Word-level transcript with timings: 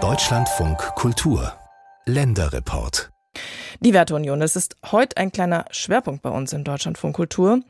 Deutschlandfunk 0.00 0.78
Kultur 0.94 1.52
Länderreport 2.06 3.10
die 3.80 3.92
Werteunion, 3.92 4.38
das 4.40 4.56
ist 4.56 4.76
heute 4.90 5.16
ein 5.16 5.32
kleiner 5.32 5.64
Schwerpunkt 5.70 6.22
bei 6.22 6.30
uns 6.30 6.52
in 6.52 6.64
Deutschlandfunk 6.64 7.16
Kultur. 7.16 7.60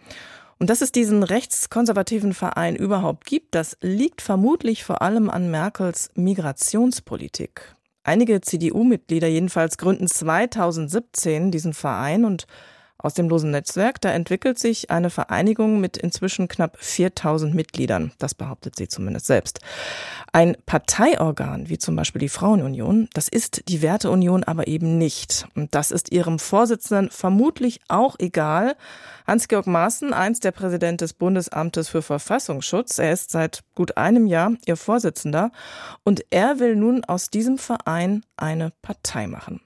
Und 0.59 0.71
dass 0.71 0.81
es 0.81 0.93
diesen 0.93 1.23
rechtskonservativen 1.23 2.35
Verein 2.35 2.77
überhaupt 2.77 3.25
gibt, 3.27 3.55
das 3.55 3.77
liegt 3.81 4.21
vermutlich 4.23 4.85
vor 4.85 5.03
allem 5.03 5.31
an 5.31 5.51
Merkels 5.51 6.11
Migrationspolitik. 6.15 7.77
Einige 8.05 8.41
CDU-Mitglieder 8.41 9.29
jedenfalls 9.29 9.79
gründen 9.79 10.09
2017 10.09 11.51
diesen 11.51 11.75
Verein 11.75 12.25
und 12.25 12.47
aus 12.99 13.15
dem 13.15 13.29
losen 13.29 13.53
Netzwerk, 13.53 14.01
da 14.01 14.11
entwickelt 14.11 14.59
sich 14.59 14.91
eine 14.91 15.09
Vereinigung 15.09 15.81
mit 15.81 15.97
inzwischen 15.97 16.49
knapp 16.49 16.77
4000 16.81 17.55
Mitgliedern. 17.55 18.13
Das 18.19 18.35
behauptet 18.35 18.75
sie 18.75 18.89
zumindest 18.89 19.27
selbst. 19.27 19.61
Ein 20.33 20.57
Parteiorgan, 20.67 21.69
wie 21.69 21.79
zum 21.79 21.95
Beispiel 21.95 22.19
die 22.19 22.29
Frauenunion, 22.29 23.09
das 23.15 23.29
ist 23.29 23.63
die 23.69 23.83
Werteunion 23.83 24.43
aber 24.43 24.67
eben 24.67 24.99
nicht. 24.99 25.47
Und 25.55 25.75
das 25.77 25.93
ist 25.93 26.11
ihrem 26.13 26.41
Vorsitzenden 26.41 27.11
vermutlich 27.11 27.81
auch 27.87 28.17
egal. 28.19 28.77
Hans-Georg 29.29 29.67
Maaßen, 29.67 30.13
einst 30.13 30.43
der 30.43 30.53
Präsident 30.53 31.01
des 31.01 31.13
Bundesamtes 31.13 31.89
für 31.89 32.03
Verfassungsschutz, 32.03 32.99
er 32.99 33.13
ist 33.13 33.31
seit 33.31 33.63
gut 33.75 33.97
einem 33.97 34.27
Jahr 34.27 34.53
ihr 34.67 34.77
Vorsitzender 34.77 35.53
und 36.03 36.25
er 36.31 36.59
will 36.59 36.75
nun 36.75 37.05
aus 37.05 37.31
diesem 37.31 37.59
Verein 37.59 38.25
eine 38.37 38.73
Partei 38.83 39.29
machen. 39.29 39.61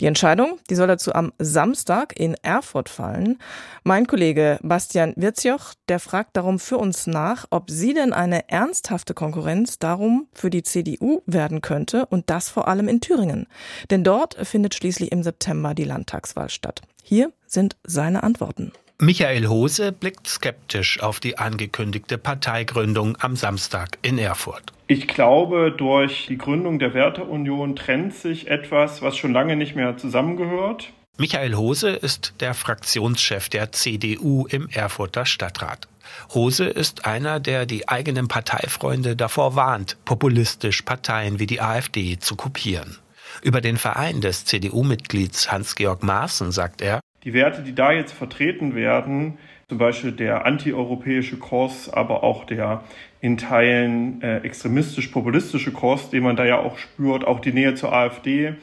Die 0.00 0.06
Entscheidung, 0.06 0.58
die 0.68 0.74
soll 0.74 0.86
dazu 0.86 1.14
am 1.14 1.32
Samstag 1.38 2.18
in 2.18 2.34
Erfurt 2.42 2.88
fallen. 2.88 3.38
Mein 3.84 4.06
Kollege 4.06 4.58
Bastian 4.62 5.14
Wirzjoch, 5.16 5.74
der 5.88 5.98
fragt 5.98 6.36
darum 6.36 6.58
für 6.58 6.78
uns 6.78 7.06
nach, 7.06 7.46
ob 7.50 7.70
sie 7.70 7.94
denn 7.94 8.12
eine 8.12 8.48
ernsthafte 8.48 9.14
Konkurrenz 9.14 9.78
darum 9.78 10.28
für 10.32 10.50
die 10.50 10.62
CDU 10.62 11.22
werden 11.26 11.62
könnte 11.62 12.06
und 12.06 12.30
das 12.30 12.48
vor 12.48 12.68
allem 12.68 12.88
in 12.88 13.00
Thüringen. 13.00 13.46
Denn 13.90 14.04
dort 14.04 14.34
findet 14.46 14.74
schließlich 14.74 15.12
im 15.12 15.22
September 15.22 15.74
die 15.74 15.84
Landtagswahl 15.84 16.50
statt. 16.50 16.82
Hier 17.02 17.32
sind 17.46 17.76
seine 17.84 18.22
Antworten. 18.22 18.72
Michael 18.98 19.46
Hose 19.46 19.92
blickt 19.92 20.26
skeptisch 20.26 21.02
auf 21.02 21.20
die 21.20 21.36
angekündigte 21.36 22.16
Parteigründung 22.16 23.18
am 23.20 23.36
Samstag 23.36 23.98
in 24.00 24.16
Erfurt. 24.16 24.72
Ich 24.86 25.06
glaube, 25.06 25.70
durch 25.76 26.24
die 26.30 26.38
Gründung 26.38 26.78
der 26.78 26.94
Werteunion 26.94 27.76
trennt 27.76 28.14
sich 28.14 28.48
etwas, 28.48 29.02
was 29.02 29.18
schon 29.18 29.34
lange 29.34 29.54
nicht 29.54 29.76
mehr 29.76 29.98
zusammengehört. 29.98 30.94
Michael 31.18 31.56
Hose 31.56 31.90
ist 31.90 32.34
der 32.40 32.54
Fraktionschef 32.54 33.50
der 33.50 33.70
CDU 33.70 34.46
im 34.46 34.66
Erfurter 34.70 35.26
Stadtrat. 35.26 35.88
Hose 36.32 36.64
ist 36.64 37.04
einer, 37.04 37.38
der 37.38 37.66
die 37.66 37.88
eigenen 37.90 38.28
Parteifreunde 38.28 39.14
davor 39.14 39.56
warnt, 39.56 39.98
populistisch 40.06 40.80
Parteien 40.82 41.38
wie 41.38 41.46
die 41.46 41.60
AfD 41.60 42.18
zu 42.18 42.34
kopieren. 42.34 42.96
Über 43.42 43.60
den 43.60 43.76
Verein 43.76 44.22
des 44.22 44.46
CDU-Mitglieds 44.46 45.52
Hans-Georg 45.52 46.02
Maaßen 46.02 46.50
sagt 46.50 46.80
er, 46.80 47.00
die 47.26 47.34
Werte, 47.34 47.62
die 47.62 47.74
da 47.74 47.92
jetzt 47.92 48.12
vertreten 48.12 48.76
werden, 48.76 49.36
zum 49.68 49.78
Beispiel 49.78 50.12
der 50.12 50.46
antieuropäische 50.46 51.36
Kurs, 51.36 51.90
aber 51.92 52.22
auch 52.22 52.44
der 52.44 52.84
in 53.20 53.36
Teilen 53.36 54.22
äh, 54.22 54.38
extremistisch-populistische 54.38 55.72
Kurs, 55.72 56.08
den 56.10 56.22
man 56.22 56.36
da 56.36 56.44
ja 56.46 56.60
auch 56.60 56.78
spürt, 56.78 57.24
auch 57.24 57.40
die 57.40 57.52
Nähe 57.52 57.74
zur 57.74 57.92
AfD, 57.92 58.54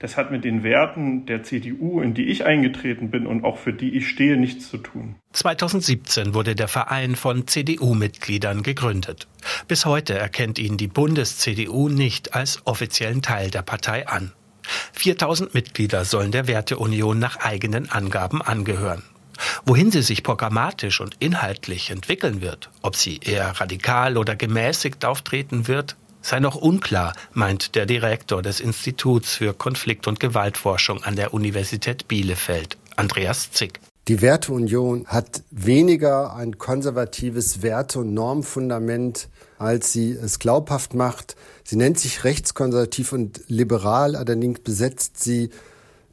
das 0.00 0.18
hat 0.18 0.30
mit 0.30 0.44
den 0.44 0.62
Werten 0.62 1.24
der 1.24 1.42
CDU, 1.44 2.02
in 2.02 2.12
die 2.12 2.24
ich 2.24 2.44
eingetreten 2.44 3.10
bin 3.10 3.26
und 3.26 3.42
auch 3.42 3.56
für 3.56 3.72
die 3.72 3.96
ich 3.96 4.08
stehe, 4.08 4.36
nichts 4.36 4.68
zu 4.68 4.78
tun. 4.78 5.14
2017 5.32 6.34
wurde 6.34 6.54
der 6.54 6.68
Verein 6.68 7.16
von 7.16 7.46
CDU-Mitgliedern 7.46 8.62
gegründet. 8.62 9.28
Bis 9.66 9.86
heute 9.86 10.18
erkennt 10.18 10.58
ihn 10.58 10.76
die 10.76 10.88
Bundes-CDU 10.88 11.88
nicht 11.88 12.34
als 12.34 12.66
offiziellen 12.66 13.22
Teil 13.22 13.50
der 13.50 13.62
Partei 13.62 14.06
an. 14.06 14.32
4000 14.92 15.54
Mitglieder 15.54 16.04
sollen 16.04 16.32
der 16.32 16.46
Werteunion 16.46 17.18
nach 17.18 17.36
eigenen 17.36 17.90
Angaben 17.90 18.42
angehören. 18.42 19.02
Wohin 19.64 19.90
sie 19.90 20.02
sich 20.02 20.22
programmatisch 20.22 21.00
und 21.00 21.16
inhaltlich 21.18 21.90
entwickeln 21.90 22.40
wird, 22.40 22.70
ob 22.82 22.96
sie 22.96 23.18
eher 23.18 23.60
radikal 23.60 24.16
oder 24.18 24.36
gemäßigt 24.36 25.04
auftreten 25.04 25.66
wird, 25.66 25.96
sei 26.22 26.40
noch 26.40 26.56
unklar, 26.56 27.14
meint 27.32 27.74
der 27.74 27.86
Direktor 27.86 28.42
des 28.42 28.60
Instituts 28.60 29.34
für 29.34 29.54
Konflikt- 29.54 30.06
und 30.06 30.20
Gewaltforschung 30.20 31.02
an 31.02 31.16
der 31.16 31.32
Universität 31.32 32.08
Bielefeld, 32.08 32.76
Andreas 32.96 33.50
Zick. 33.52 33.80
Die 34.10 34.22
Werteunion 34.22 35.06
hat 35.06 35.44
weniger 35.52 36.34
ein 36.34 36.58
konservatives 36.58 37.62
Werte- 37.62 38.00
und 38.00 38.12
Normfundament, 38.12 39.28
als 39.56 39.92
sie 39.92 40.10
es 40.10 40.40
glaubhaft 40.40 40.94
macht. 40.94 41.36
Sie 41.62 41.76
nennt 41.76 41.96
sich 41.96 42.24
rechtskonservativ 42.24 43.12
und 43.12 43.42
liberal, 43.46 44.16
allerdings 44.16 44.58
besetzt 44.58 45.22
sie 45.22 45.50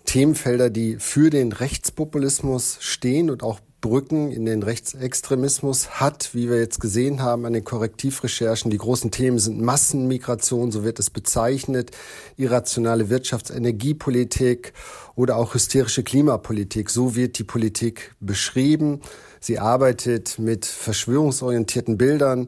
Themenfelder, 0.06 0.70
die 0.70 0.98
für 1.00 1.32
den 1.32 1.52
Rechtspopulismus 1.52 2.78
stehen 2.82 3.32
und 3.32 3.42
auch 3.42 3.60
Brücken 3.80 4.32
in 4.32 4.46
den 4.46 4.64
Rechtsextremismus 4.64 6.02
hat, 6.02 6.32
wie 6.34 6.50
wir 6.50 6.58
jetzt 6.58 6.80
gesehen 6.80 7.22
haben 7.22 7.46
an 7.46 7.54
den 7.54 7.64
Korrektivrecherchen. 7.64 8.72
Die 8.72 8.78
großen 8.78 9.12
Themen 9.12 9.38
sind 9.38 9.62
Massenmigration, 9.62 10.72
so 10.72 10.84
wird 10.84 11.00
es 11.00 11.10
bezeichnet, 11.10 11.92
irrationale 12.38 13.06
Wirtschafts-, 13.06 13.56
Energiepolitik 13.56 14.74
oder 15.16 15.38
auch 15.38 15.54
hysterische 15.54 16.04
Klimapolitik. 16.04 16.90
So 16.90 17.16
wird 17.16 17.38
die 17.38 17.44
Politik 17.44 18.16
beschrieben. 18.20 19.02
Sie 19.40 19.60
arbeitet 19.60 20.40
mit 20.40 20.66
verschwörungsorientierten 20.66 21.98
Bildern 21.98 22.48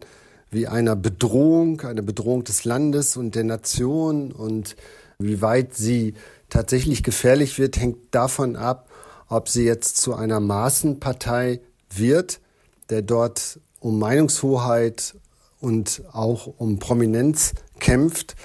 wie 0.52 0.68
einer 0.68 0.96
Bedrohung, 0.96 1.82
einer 1.82 2.02
Bedrohung 2.02 2.44
des 2.44 2.66
Landes 2.66 3.18
und 3.18 3.36
der 3.36 3.44
Nation 3.44 4.32
und 4.32 4.76
wie 5.20 5.42
weit 5.42 5.76
sie 5.76 6.16
tatsächlich 6.50 7.04
gefährlich 7.04 7.60
wird, 7.60 7.78
hängt 7.78 7.98
davon 8.12 8.56
ab, 8.56 8.89
ob 9.30 9.48
sie 9.48 9.64
jetzt 9.64 9.98
zu 9.98 10.16
einer 10.16 10.40
Maßenpartei 10.40 11.62
wird, 11.90 12.42
der 12.90 13.02
dort 13.02 13.60
um 13.80 14.00
Meinungshoheit 14.00 15.16
und 15.60 16.02
auch 16.12 16.48
um 16.48 16.80
Prominenz 16.80 17.54
kämpft 17.80 18.36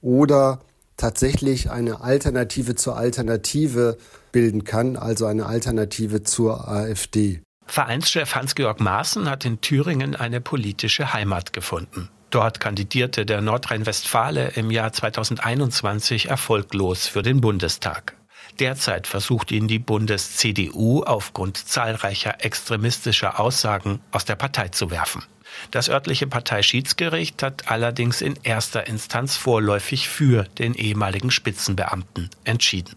oder 0.00 0.60
tatsächlich 0.96 1.70
eine 1.70 2.00
Alternative 2.00 2.74
zur 2.74 2.96
Alternative 2.96 3.98
bilden 4.32 4.64
kann, 4.64 4.96
also 4.96 5.26
eine 5.26 5.46
Alternative 5.46 6.22
zur 6.22 6.68
AfD. 6.68 7.42
Vereinschef 7.66 8.34
Hans-Georg 8.34 8.80
Maaßen 8.80 9.28
hat 9.30 9.44
in 9.44 9.60
Thüringen 9.60 10.16
eine 10.16 10.40
politische 10.40 11.12
Heimat 11.12 11.52
gefunden. 11.52 12.08
Dort 12.30 12.60
kandidierte 12.60 13.26
der 13.26 13.40
Nordrhein-Westfale 13.40 14.52
im 14.54 14.70
Jahr 14.70 14.92
2021 14.92 16.28
erfolglos 16.28 17.06
für 17.06 17.22
den 17.22 17.40
Bundestag. 17.40 18.19
Derzeit 18.60 19.06
versucht 19.06 19.52
ihn 19.52 19.68
die 19.68 19.78
Bundes-CDU 19.78 21.02
aufgrund 21.02 21.56
zahlreicher 21.56 22.44
extremistischer 22.44 23.40
Aussagen 23.40 24.00
aus 24.10 24.26
der 24.26 24.36
Partei 24.36 24.68
zu 24.68 24.90
werfen. 24.90 25.22
Das 25.70 25.88
örtliche 25.88 26.26
Parteischiedsgericht 26.26 27.42
hat 27.42 27.70
allerdings 27.70 28.20
in 28.20 28.38
erster 28.42 28.86
Instanz 28.86 29.36
vorläufig 29.36 30.08
für 30.10 30.44
den 30.58 30.74
ehemaligen 30.74 31.30
Spitzenbeamten 31.30 32.28
entschieden. 32.44 32.96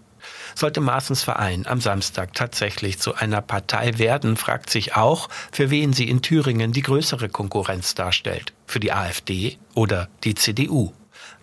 Sollte 0.53 0.81
Maaßens 0.81 1.23
Verein 1.23 1.65
am 1.65 1.81
Samstag 1.81 2.33
tatsächlich 2.33 2.99
zu 2.99 3.15
einer 3.15 3.41
Partei 3.41 3.97
werden, 3.97 4.37
fragt 4.37 4.69
sich 4.69 4.95
auch, 4.95 5.29
für 5.51 5.69
wen 5.69 5.93
sie 5.93 6.09
in 6.09 6.21
Thüringen 6.21 6.73
die 6.73 6.83
größere 6.83 7.29
Konkurrenz 7.29 7.95
darstellt. 7.95 8.53
Für 8.67 8.79
die 8.79 8.91
AfD 8.91 9.57
oder 9.73 10.09
die 10.23 10.35
CDU. 10.35 10.93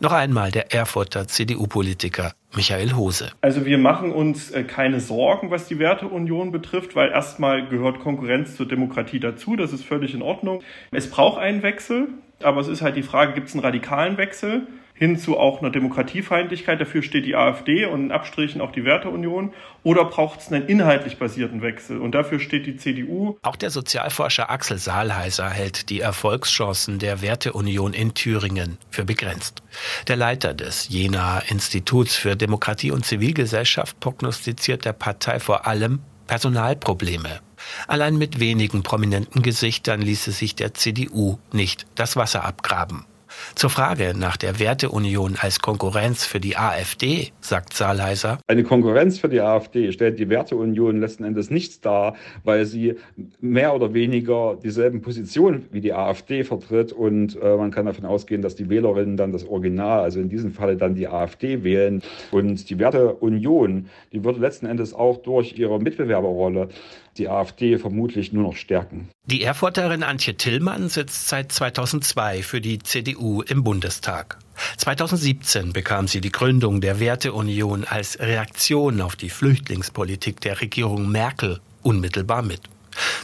Noch 0.03 0.12
einmal 0.12 0.50
der 0.50 0.72
Erfurter 0.72 1.28
CDU-Politiker 1.28 2.33
Michael 2.56 2.97
Hose. 2.97 3.33
Also 3.43 3.66
wir 3.66 3.77
machen 3.77 4.12
uns 4.12 4.50
äh, 4.50 4.65
keine 4.65 4.99
Sorgen, 4.99 5.50
was 5.50 5.69
die 5.69 5.78
Werteunion 5.78 6.53
betrifft, 6.53 6.97
weil 6.97 7.11
erstmal 7.11 7.69
gehört 7.69 8.00
Konkurrenz 8.00 8.56
zur 8.56 8.66
Demokratie 8.66 9.21
dazu. 9.21 9.56
Das 9.56 9.75
ist 9.75 9.84
völlig 9.84 10.15
in 10.15 10.22
Ordnung. 10.22 10.62
Es 10.91 11.10
braucht 11.10 11.39
einen 11.39 11.62
Wechsel, 11.62 12.09
aber 12.43 12.62
es 12.62 12.69
ist 12.69 12.81
halt 12.81 12.97
die 12.97 13.03
Frage, 13.03 13.34
gibt 13.34 13.49
es 13.49 13.55
einen 13.55 13.62
radikalen 13.62 14.16
Wechsel? 14.16 14.66
Hin 15.00 15.18
zu 15.18 15.38
auch 15.38 15.60
einer 15.60 15.70
Demokratiefeindlichkeit. 15.70 16.78
Dafür 16.78 17.02
steht 17.02 17.24
die 17.24 17.34
AfD 17.34 17.86
und 17.86 18.04
in 18.04 18.12
Abstrichen 18.12 18.60
auch 18.60 18.70
die 18.70 18.84
Werteunion. 18.84 19.54
Oder 19.82 20.04
braucht 20.04 20.41
es 20.41 20.52
einen 20.52 20.66
inhaltlich 20.66 21.16
basierten 21.16 21.62
Wechsel? 21.62 21.98
Und 21.98 22.14
dafür 22.14 22.38
steht 22.38 22.66
die 22.66 22.76
CDU. 22.76 23.38
Auch 23.42 23.56
der 23.56 23.70
Sozialforscher 23.70 24.50
Axel 24.50 24.76
Saalheiser 24.76 25.48
hält 25.48 25.88
die 25.88 26.00
Erfolgschancen 26.00 26.98
der 26.98 27.22
Werteunion 27.22 27.94
in 27.94 28.12
Thüringen 28.12 28.76
für 28.91 29.06
begrenzt. 29.06 29.62
Der 30.06 30.16
Leiter 30.16 30.52
des 30.52 30.91
Jena 30.91 31.38
Instituts 31.48 32.14
für 32.14 32.36
Demokratie 32.36 32.91
und 32.91 33.06
Zivilgesellschaft 33.06 33.98
prognostiziert 34.00 34.84
der 34.84 34.92
Partei 34.92 35.41
vor 35.41 35.66
allem 35.66 36.00
Personalprobleme. 36.26 37.41
Allein 37.88 38.18
mit 38.18 38.38
wenigen 38.38 38.82
prominenten 38.82 39.41
Gesichtern 39.41 40.02
ließe 40.02 40.30
sich 40.30 40.54
der 40.54 40.74
CDU 40.74 41.38
nicht 41.52 41.86
das 41.94 42.16
Wasser 42.16 42.44
abgraben. 42.44 43.06
Zur 43.54 43.71
Frage 43.71 44.15
nach 44.16 44.36
der 44.36 44.59
Werteunion 44.59 45.36
als 45.38 45.60
Konkurrenz 45.60 46.24
für 46.24 46.41
die 46.41 46.56
AfD, 46.56 47.32
sagt 47.41 47.74
Saarleiser. 47.74 48.38
Eine 48.47 48.65
Konkurrenz 48.65 49.18
für 49.18 49.28
die 49.28 49.41
AfD 49.41 49.92
stellt 49.92 50.18
die 50.18 50.28
Werteunion 50.28 51.00
letzten 51.00 51.24
Endes 51.24 51.50
nichts 51.50 51.80
dar, 51.80 52.16
weil 52.44 52.66
sie 52.66 52.97
mehr 53.41 53.74
oder 53.74 53.94
weniger 53.94 54.56
dieselben 54.62 55.03
Positionen 55.03 55.66
wie 55.72 55.80
die 55.80 55.92
AfD 55.92 56.44
vertritt 56.44 56.92
und 56.92 57.36
äh, 57.41 57.56
man 57.56 57.71
kann 57.71 57.86
davon 57.86 58.04
ausgehen, 58.04 58.42
dass 58.42 58.56
die 58.56 58.68
Wählerinnen 58.68 59.16
dann 59.16 59.33
das 59.33 59.47
Original, 59.47 60.00
also 60.00 60.21
in 60.21 60.28
diesem 60.28 60.53
Falle 60.53 60.76
dann 60.76 60.94
die 60.94 61.09
AfD 61.09 61.65
wählen. 61.65 62.03
Und 62.30 62.71
die 62.71 62.78
Werteunion, 62.78 63.88
die 64.12 64.24
würde 64.24 64.41
letzten 64.41 64.66
Endes 64.66 64.94
auch 64.94 65.18
durch 65.18 65.59
ihre 65.59 65.78
Mitbewerberrolle 65.78 66.68
die 67.16 67.28
AfD 67.28 67.78
vermutlich 67.78 68.33
nur 68.33 68.44
noch 68.44 68.56
stärken. 68.56 69.09
Die 69.26 69.42
Erfurterin 69.42 70.03
Antje 70.03 70.34
Tillmann 70.34 70.88
sitzt 70.88 71.28
seit 71.28 71.53
2002 71.53 72.42
für 72.42 72.60
die 72.60 72.78
CDU 73.21 73.43
im 73.43 73.63
Bundestag. 73.63 74.39
2017 74.78 75.72
bekam 75.72 76.09
sie 76.09 76.21
die 76.21 76.33
Gründung 76.33 76.81
der 76.81 77.01
Werteunion 77.01 77.84
als 77.84 78.19
Reaktion 78.19 79.01
auf 79.01 79.15
die 79.17 79.31
Flüchtlingspolitik 79.31 80.41
der 80.41 80.61
Regierung 80.61 81.11
Merkel 81.11 81.61
unmittelbar 81.83 82.43
mit. 82.43 82.63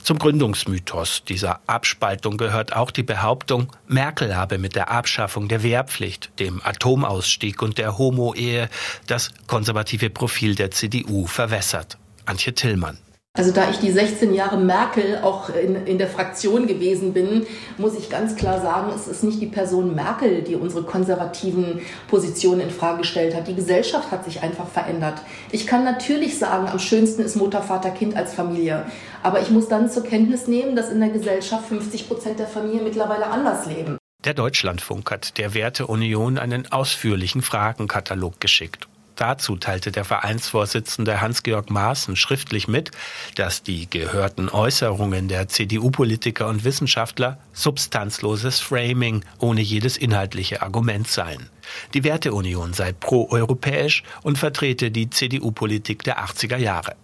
Zum 0.02 0.18
Gründungsmythos 0.18 1.24
dieser 1.24 1.60
Abspaltung 1.66 2.36
gehört 2.36 2.76
auch 2.76 2.90
die 2.90 3.02
Behauptung, 3.02 3.72
Merkel 3.88 4.36
habe 4.36 4.58
mit 4.58 4.76
der 4.76 4.90
Abschaffung 4.90 5.48
der 5.48 5.62
Wehrpflicht, 5.62 6.30
dem 6.38 6.60
Atomausstieg 6.62 7.62
und 7.62 7.78
der 7.78 7.98
Homo-Ehe 7.98 8.68
das 9.06 9.32
konservative 9.46 10.10
Profil 10.10 10.54
der 10.54 10.70
CDU 10.70 11.26
verwässert. 11.26 11.98
Antje 12.26 12.54
Tillmann. 12.54 12.98
Also 13.36 13.52
da 13.52 13.68
ich 13.68 13.76
die 13.78 13.90
16 13.90 14.32
Jahre 14.32 14.56
Merkel 14.56 15.18
auch 15.22 15.50
in, 15.50 15.86
in 15.86 15.98
der 15.98 16.08
Fraktion 16.08 16.66
gewesen 16.66 17.12
bin, 17.12 17.46
muss 17.76 17.94
ich 17.94 18.08
ganz 18.08 18.34
klar 18.34 18.62
sagen, 18.62 18.90
es 18.94 19.06
ist 19.06 19.22
nicht 19.24 19.42
die 19.42 19.46
Person 19.46 19.94
Merkel, 19.94 20.40
die 20.40 20.56
unsere 20.56 20.84
konservativen 20.84 21.82
Positionen 22.08 22.62
in 22.62 22.70
Frage 22.70 22.98
gestellt 22.98 23.34
hat. 23.34 23.46
Die 23.46 23.54
Gesellschaft 23.54 24.10
hat 24.10 24.24
sich 24.24 24.42
einfach 24.42 24.66
verändert. 24.66 25.20
Ich 25.50 25.66
kann 25.66 25.84
natürlich 25.84 26.38
sagen, 26.38 26.66
am 26.68 26.78
schönsten 26.78 27.20
ist 27.22 27.36
Mutter, 27.36 27.60
Vater, 27.60 27.90
Kind 27.90 28.16
als 28.16 28.32
Familie. 28.32 28.86
Aber 29.22 29.42
ich 29.42 29.50
muss 29.50 29.68
dann 29.68 29.90
zur 29.90 30.04
Kenntnis 30.04 30.46
nehmen, 30.46 30.74
dass 30.74 30.90
in 30.90 31.00
der 31.00 31.10
Gesellschaft 31.10 31.68
50 31.68 32.08
Prozent 32.08 32.38
der 32.38 32.46
Familien 32.46 32.84
mittlerweile 32.84 33.26
anders 33.26 33.66
leben. 33.66 33.98
Der 34.24 34.32
Deutschlandfunk 34.32 35.10
hat 35.10 35.36
der 35.36 35.52
Werteunion 35.52 36.38
einen 36.38 36.72
ausführlichen 36.72 37.42
Fragenkatalog 37.42 38.40
geschickt. 38.40 38.88
Dazu 39.16 39.56
teilte 39.56 39.92
der 39.92 40.04
Vereinsvorsitzende 40.04 41.22
Hans-Georg 41.22 41.70
Maaßen 41.70 42.16
schriftlich 42.16 42.68
mit, 42.68 42.90
dass 43.34 43.62
die 43.62 43.88
gehörten 43.88 44.50
Äußerungen 44.50 45.28
der 45.28 45.48
CDU-Politiker 45.48 46.46
und 46.46 46.64
Wissenschaftler 46.64 47.38
substanzloses 47.54 48.60
Framing 48.60 49.24
ohne 49.38 49.62
jedes 49.62 49.96
inhaltliche 49.96 50.60
Argument 50.60 51.08
seien. 51.08 51.48
Die 51.94 52.04
Werteunion 52.04 52.74
sei 52.74 52.92
proeuropäisch 52.92 54.02
und 54.22 54.38
vertrete 54.38 54.90
die 54.90 55.08
CDU-Politik 55.08 56.04
der 56.04 56.22
80er 56.22 56.58
Jahre. 56.58 56.94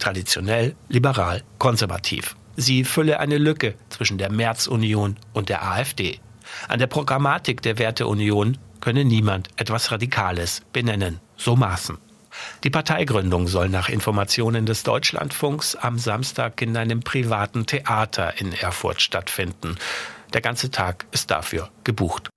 Traditionell, 0.00 0.74
liberal, 0.88 1.44
konservativ. 1.58 2.34
Sie 2.56 2.82
fülle 2.82 3.20
eine 3.20 3.38
Lücke 3.38 3.74
zwischen 3.88 4.18
der 4.18 4.32
Märzunion 4.32 5.16
und 5.32 5.48
der 5.48 5.64
AfD. 5.64 6.18
An 6.68 6.80
der 6.80 6.88
Programmatik 6.88 7.62
der 7.62 7.78
Werteunion 7.78 8.58
könne 8.80 9.04
niemand 9.04 9.48
etwas 9.56 9.90
Radikales 9.92 10.60
benennen, 10.72 11.20
so 11.42 11.56
Maaßen. 11.56 11.98
Die 12.64 12.70
Parteigründung 12.70 13.46
soll 13.48 13.68
nach 13.68 13.88
Informationen 13.88 14.64
des 14.64 14.84
Deutschlandfunks 14.84 15.76
am 15.76 15.98
Samstag 15.98 16.62
in 16.62 16.76
einem 16.76 17.00
privaten 17.00 17.66
Theater 17.66 18.40
in 18.40 18.52
Erfurt 18.52 19.02
stattfinden. 19.02 19.76
Der 20.32 20.40
ganze 20.40 20.70
Tag 20.70 21.04
ist 21.12 21.30
dafür 21.30 21.68
gebucht. 21.84 22.30